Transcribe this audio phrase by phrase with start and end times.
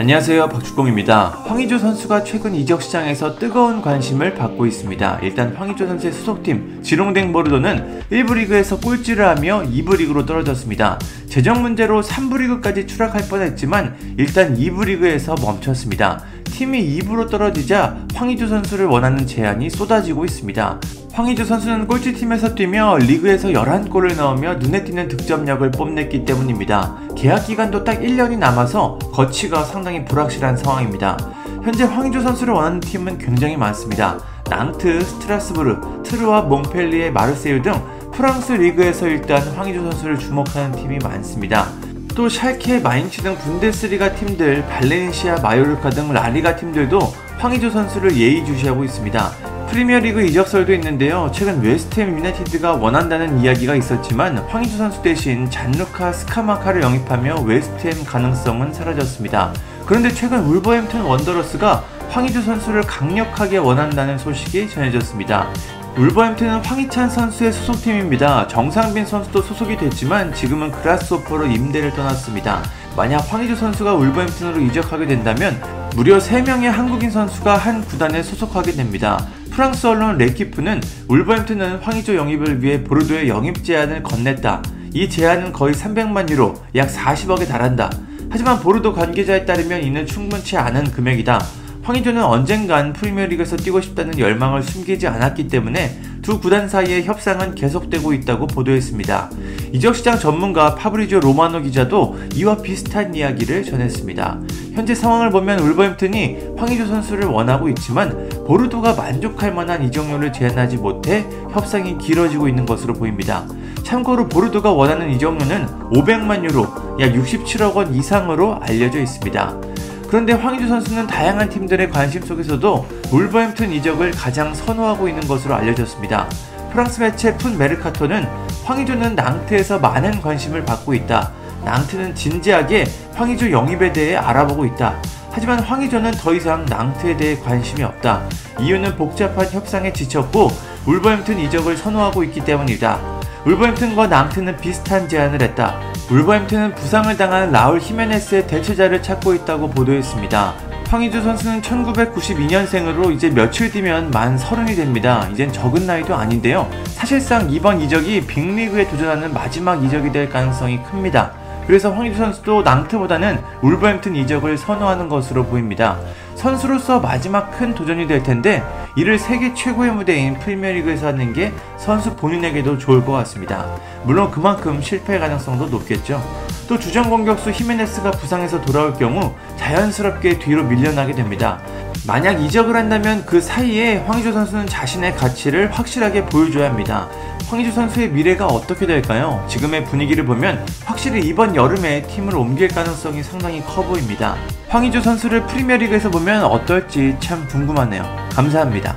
[0.00, 1.42] 안녕하세요 박주공입니다.
[1.44, 5.18] 황의조 선수가 최근 이적 시장에서 뜨거운 관심을 받고 있습니다.
[5.22, 10.98] 일단 황의조 선수의 소속팀 지롱댕 보르도는 1부 리그에서 꼴찌를 하며 2부 리그로 떨어졌습니다.
[11.28, 16.24] 재정 문제로 3부 리그까지 추락할 뻔했지만 일단 2부 리그에서 멈췄습니다.
[16.50, 20.80] 팀이 2부로 떨어지자 황의조 선수를 원하는 제안이 쏟아지고 있습니다.
[21.12, 26.96] 황의조 선수는 꼴찌팀에서 뛰며 리그에서 11골을 넣으며 눈에 띄는 득점력을 뽐냈기 때문입니다.
[27.16, 31.16] 계약 기간도 딱 1년이 남아서 거치가 상당히 불확실한 상황입니다.
[31.62, 34.18] 현재 황의조 선수를 원하는 팀은 굉장히 많습니다.
[34.48, 37.74] 낭트, 스트라스부르, 트루아 몽펠리에 마르세유 등
[38.12, 41.66] 프랑스 리그에서 일단 황의조 선수를 주목하는 팀이 많습니다.
[42.14, 46.98] 또 샬케, 마인츠 등 분데스리가 팀들, 발렌시아, 마요르카 등 라리가 팀들도
[47.38, 49.30] 황의조 선수를 예의주시하고 있습니다.
[49.68, 51.30] 프리미어리그 이적설도 있는데요.
[51.32, 59.54] 최근 웨스트햄 유나이티드가 원한다는 이야기가 있었지만 황의조 선수 대신 잔루카 스카마카를 영입하며 웨스트햄 가능성은 사라졌습니다.
[59.86, 65.48] 그런데 최근 울버햄튼 원더러스가 황희조 선수를 강력하게 원한다는 소식이 전해졌습니다.
[65.96, 68.46] 울버햄튼은 황희찬 선수의 소속팀입니다.
[68.46, 72.62] 정상빈 선수도 소속이 됐지만 지금은 그라스오퍼로 임대를 떠났습니다.
[72.96, 75.60] 만약 황희조 선수가 울버햄튼으로 이적하게 된다면
[75.96, 79.26] 무려 3명의 한국인 선수가 한 구단에 소속하게 됩니다.
[79.50, 84.62] 프랑스 언론 레키프는 울버햄튼은 황의조 영입을 위해 보르도에 영입 제안을 건넸다.
[84.94, 87.90] 이 제안은 거의 300만 유로, 약 40억에 달한다.
[88.30, 91.40] 하지만 보르도 관계자에 따르면 이는 충분치 않은 금액이다.
[91.82, 98.46] 황의조는 언젠간 프리미어리그에서 뛰고 싶다는 열망을 숨기지 않았기 때문에 두 구단 사이의 협상은 계속되고 있다고
[98.46, 99.30] 보도했습니다.
[99.72, 104.40] 이적시장 전문가 파브리조 로마노 기자도 이와 비슷한 이야기를 전했습니다.
[104.74, 111.96] 현재 상황을 보면 울버햄튼이 황의조 선수를 원하고 있지만 보르도가 만족할 만한 이적료를 제한하지 못해 협상이
[111.98, 113.46] 길어지고 있는 것으로 보입니다.
[113.82, 116.62] 참고로 보르도가 원하는 이적료는 500만 유로,
[117.00, 119.69] 약 67억 원 이상으로 알려져 있습니다.
[120.10, 126.28] 그런데 황희주 선수는 다양한 팀들의 관심 속에서도 울버햄튼 이적을 가장 선호하고 있는 것으로 알려졌습니다.
[126.72, 128.26] 프랑스 매체 푼 메르카토는
[128.64, 131.30] 황희조는 낭트에서 많은 관심을 받고 있다.
[131.64, 135.00] 낭트는 진지하게 황희조 영입에 대해 알아보고 있다.
[135.30, 138.24] 하지만 황희조는 더 이상 낭트에 대해 관심이 없다.
[138.58, 140.50] 이유는 복잡한 협상에 지쳤고
[140.86, 143.19] 울버햄튼 이적을 선호하고 있기 때문이다.
[143.46, 145.80] 울버햄튼과 낭트는 비슷한 제안을 했다.
[146.10, 150.54] 울버햄튼은 부상을 당한 라울 히메네스의 대체자를 찾고 있다고 보도했습니다.
[150.88, 155.26] 황희주 선수는 1992년생으로 이제 며칠 뒤면 만 서른이 됩니다.
[155.32, 156.68] 이젠 적은 나이도 아닌데요.
[156.86, 161.32] 사실상 이번 이적이 빅리그에 도전하는 마지막 이적이 될 가능성이 큽니다.
[161.66, 165.96] 그래서 황희주 선수도 낭트보다는 울버햄튼 이적을 선호하는 것으로 보입니다.
[166.40, 168.62] 선수로서 마지막 큰 도전이 될 텐데
[168.96, 173.66] 이를 세계 최고의 무대인 프리미어리그에서 하는 게 선수 본인에게도 좋을 것 같습니다.
[174.04, 176.22] 물론 그만큼 실패 가능성도 높겠죠.
[176.66, 181.60] 또 주전 공격수 히메네스가 부상해서 돌아올 경우 자연스럽게 뒤로 밀려나게 됩니다.
[182.06, 187.08] 만약 이적을 한다면 그 사이에 황희조 선수는 자신의 가치를 확실하게 보여줘야 합니다.
[187.48, 189.44] 황희조 선수의 미래가 어떻게 될까요?
[189.48, 194.36] 지금의 분위기를 보면 확실히 이번 여름에 팀을 옮길 가능성이 상당히 커 보입니다.
[194.68, 198.04] 황희조 선수를 프리미어리그에서 보면 어떨지 참 궁금하네요.
[198.32, 198.96] 감사합니다.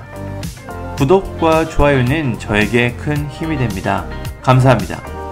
[0.98, 4.06] 구독과 좋아요는 저에게 큰 힘이 됩니다.
[4.44, 5.23] 감사합니다.